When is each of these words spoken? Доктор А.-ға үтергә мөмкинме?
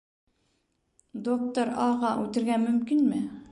Доктор 1.27 1.71
А.-ға 1.85 2.17
үтергә 2.25 2.61
мөмкинме? 2.67 3.25